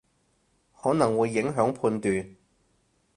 [0.81, 2.35] 可能會影響判斷